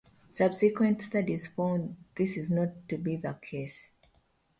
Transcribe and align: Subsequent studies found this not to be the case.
Subsequent 0.31 0.99
studies 1.03 1.45
found 1.45 1.95
this 2.15 2.49
not 2.49 2.69
to 2.89 2.97
be 2.97 3.17
the 3.17 3.33
case. 3.39 3.89